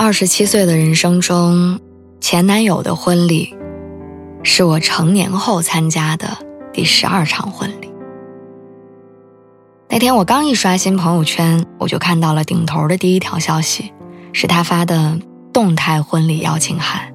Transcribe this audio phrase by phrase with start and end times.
[0.00, 1.80] 二十七岁的人生中，
[2.20, 3.52] 前男友的婚礼
[4.44, 6.38] 是我成年后参加的
[6.72, 7.90] 第十二场婚礼。
[9.88, 13.92] 那天我刚一刷新朋友圈，我就看到了顶头的第一条消息，
[14.32, 15.18] 是他发的
[15.52, 17.12] 动态婚礼邀请函。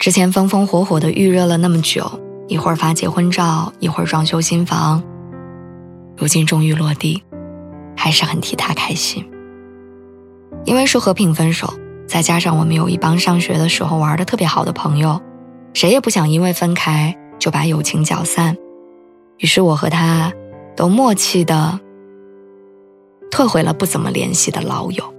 [0.00, 2.10] 之前风风火火的预热了那么久，
[2.48, 5.00] 一会儿发结婚照，一会儿装修新房，
[6.16, 7.22] 如今终于落地，
[7.96, 9.24] 还是很替他开心。
[10.64, 11.72] 因为是和平分手，
[12.06, 15.20] 再加上我们有一帮上学的时候玩的特别好的朋友，
[15.72, 18.56] 谁也不想因为分开就把友情搅散，
[19.38, 20.32] 于是我和他
[20.76, 21.80] 都默契的
[23.30, 25.14] 退回了不怎么联系的老友，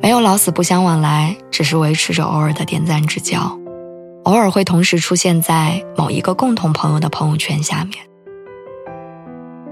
[0.00, 3.58] 没有老死不相往来，只是维持着偶尔的点赞之交，
[4.24, 7.98] 偶尔会同时出现在某一个共同朋友的朋友圈下面。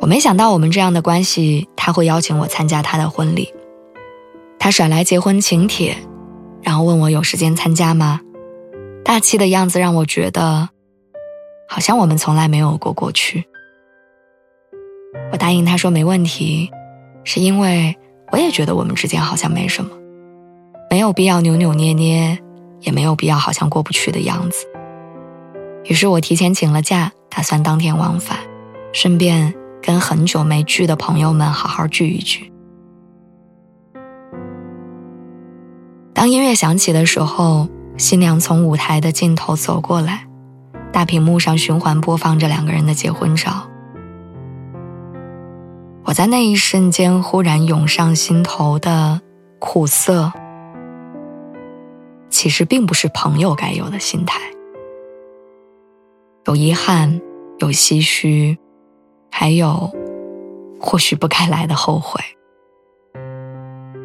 [0.02, 3.54] 我没想到我们这样的关系，他会邀请我参加他的婚礼。
[4.58, 5.96] 他甩来结婚请帖，
[6.60, 8.20] 然后问我有时间参加吗？
[9.04, 10.68] 大气的样子让我觉得，
[11.68, 13.44] 好像我们从来没有过过去。
[15.30, 16.68] 我答应他说没问题，
[17.22, 17.96] 是因为
[18.32, 19.90] 我也觉得我们之间好像没什么，
[20.90, 22.36] 没有必要扭扭捏捏，
[22.80, 24.66] 也没有必要好像过不去的样子。
[25.84, 28.36] 于是我提前请了假，打算当天往返，
[28.92, 29.54] 顺便。
[29.82, 32.52] 跟很久没聚的朋友们好好聚一聚。
[36.14, 40.26] 当音乐响起的时候，新娘从舞台的尽头走过来，
[40.92, 43.68] 大屏幕上循环播放着两个人的结婚照。
[46.04, 49.20] 我在那一瞬间忽然涌上心头的
[49.58, 50.32] 苦涩，
[52.28, 54.40] 其实并不是朋友该有的心态，
[56.46, 57.20] 有遗憾，
[57.58, 58.58] 有唏嘘。
[59.34, 59.90] 还有，
[60.78, 62.20] 或许不该来的后悔。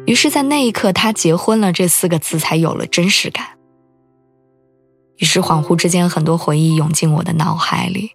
[0.06, 3.46] 于是，在那一刻，他结婚了这四个字才有了真实感。
[5.18, 8.10] 于是，恍惚之间，很多回忆涌进我的脑海里。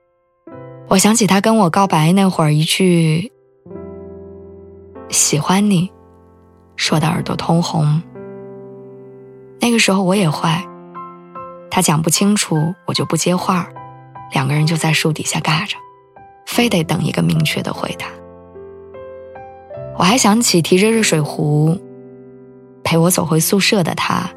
[0.89, 3.31] 我想起他跟我告白那会儿，一句
[5.09, 5.91] “喜欢你”，
[6.75, 8.01] 说的耳朵通红。
[9.59, 10.67] 那个时候我也坏，
[11.69, 13.69] 他讲不清楚，我就不接话
[14.31, 15.77] 两个人就在树底下尬着。
[16.45, 18.05] 非得等一个明确的回答。
[19.97, 21.79] 我还想起提着热水壶
[22.83, 24.29] 陪我走回宿舍的他，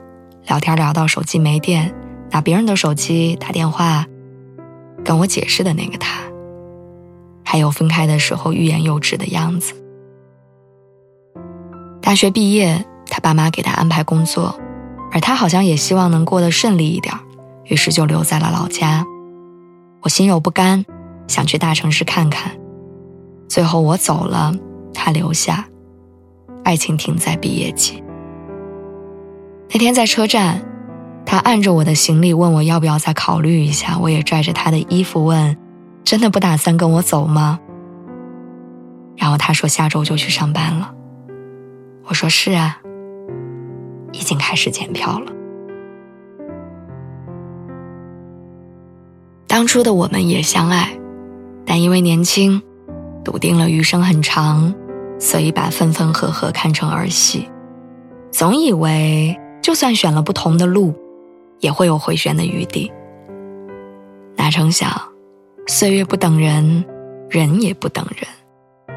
[0.46, 1.94] 聊天聊到手机没电，
[2.30, 4.06] 拿别人的手机打电话
[5.04, 6.20] 跟我解释的那个他，
[7.44, 9.74] 还有分开的时候欲言又止的样子。
[12.02, 14.60] 大学毕业，他爸妈给他安排工作，
[15.10, 17.12] 而他好像也希望能过得顺利一点，
[17.64, 19.04] 于是就留在了老家。
[20.02, 20.84] 我心有不甘。
[21.26, 22.52] 想去大城市看看，
[23.48, 24.54] 最后我走了，
[24.94, 25.66] 他留下，
[26.64, 28.02] 爱情停在毕业季。
[29.70, 30.62] 那天在车站，
[31.24, 35.56] 他按着我的行李问我要不要再考虑一下，我也拽着他的衣服问
[36.04, 37.58] ：“真的不打算跟我走吗？”
[39.18, 40.92] 然后他说下周就去上班了。
[42.04, 42.78] 我说是啊，
[44.12, 45.32] 已经开始检票了。
[49.48, 50.96] 当初的我们也相爱。
[51.66, 52.62] 但因为年轻，
[53.24, 54.72] 笃定了余生很长，
[55.18, 57.50] 所以把分分合合看成儿戏，
[58.30, 60.94] 总以为就算选了不同的路，
[61.58, 62.90] 也会有回旋的余地。
[64.36, 64.88] 哪成想，
[65.66, 66.84] 岁月不等人，
[67.28, 68.96] 人也不等人。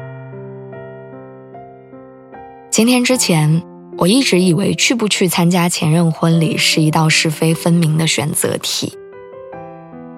[2.70, 3.62] 今天之前，
[3.98, 8.96] 我一直以为去不去参加前任婚礼是一道是非分明的选择题，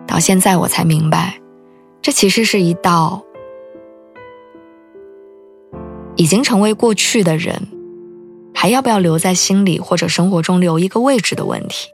[0.06, 1.41] 到现在我才明白。
[2.02, 3.22] 这其实是一道
[6.16, 7.68] 已经成为过去的人，
[8.52, 11.90] 还要不要留在心里或者生活中留一个位置的问题。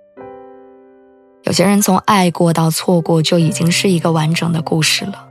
[1.44, 5.28] 有些人从爱过到错过就已经是一个完整的故事了，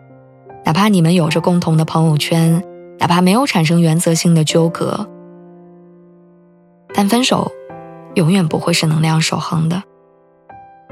[0.64, 2.64] 哪怕你们有着共同的朋友圈，
[3.00, 5.10] 哪怕没有产生原则性的纠葛，
[6.94, 7.52] 但分手
[8.14, 9.84] 永远不会是能量守恒的，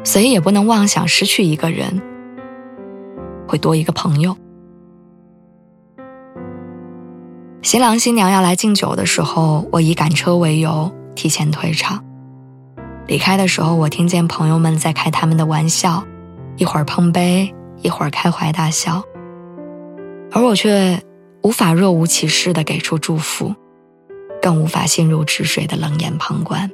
[0.04, 2.02] 所以也不能妄想失去一个人。
[3.48, 4.36] 会多一个朋友。
[7.62, 12.04] 新郎新娘要来敬酒的时候，我以赶车为由提前退场。
[13.08, 16.04] 离开的时候，我听见朋友们在开他们的玩笑，
[16.58, 19.04] 一会儿碰杯，一会儿开怀大笑，
[20.32, 21.02] 而我却
[21.42, 23.54] 无法若无其事地给出祝福，
[24.42, 26.70] 更无法心如止水的冷眼旁观。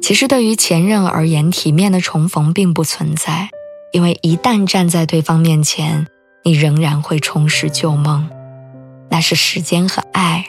[0.00, 3.50] 其实，对于前任而言，体面的重逢并不存在，
[3.92, 6.06] 因为一旦站在对方面前，
[6.44, 8.28] 你仍然会重拾旧梦，
[9.10, 10.44] 那是时间和爱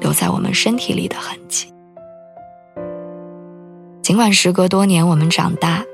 [0.00, 1.72] 留在我们身体里的痕迹。
[4.02, 5.84] 尽管时隔多年，我们长大，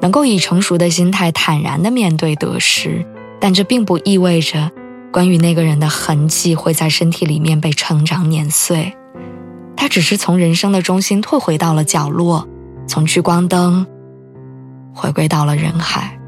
[0.00, 3.06] 能够以成熟的心态坦然地面对得失，
[3.38, 4.70] 但这并不意味着
[5.12, 8.96] 关于那个人的痕迹会在身体里面被成长碾碎。
[9.76, 12.48] 他只是从人生的中心退回到了角落，
[12.88, 13.86] 从聚光灯
[14.94, 16.18] 回归到了人海。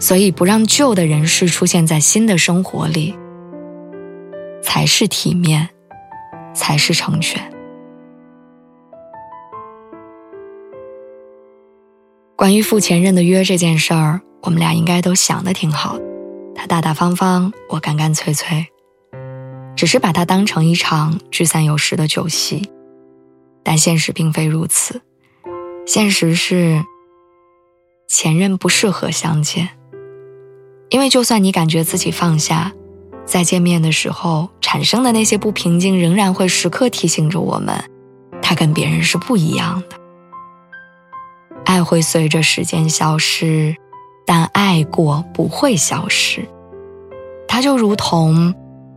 [0.00, 3.18] 所以，不让旧的人事出现在新的生活里，
[4.62, 5.68] 才是体面，
[6.54, 7.52] 才是成全。
[12.36, 15.98] 关于赴前任的约这件事儿，我们俩应该都想的挺好。
[16.54, 18.66] 他大大方方，我干干脆脆，
[19.74, 22.70] 只是把它当成一场聚散有时的酒席。
[23.64, 25.02] 但现实并非如此，
[25.86, 26.84] 现实是
[28.08, 29.70] 前任不适合相见。
[30.90, 32.72] 因为就算你感觉自己放下，
[33.26, 37.84] 在见面的时候产生的那些不平静，仍然会时刻提醒着我们，
[38.40, 39.96] 他跟别人是不一样的。
[41.64, 43.76] 爱会随着时间消失，
[44.26, 46.48] 但爱过不会消失。
[47.46, 48.54] 它就如同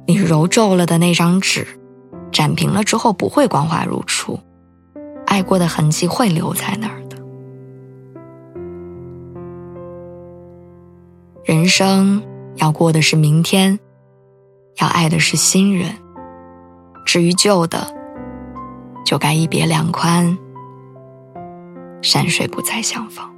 [0.08, 1.68] 你揉皱了的那张纸，
[2.32, 4.40] 展平了之后不会光滑如初，
[5.26, 7.00] 爱过的痕迹会留在那儿
[11.51, 12.24] 人生
[12.56, 13.77] 要过的是明天，
[14.77, 15.94] 要爱的是新人。
[17.06, 17.94] 至于旧的，
[19.06, 20.38] 就该一别两宽。
[22.01, 23.30] 山水不再相逢。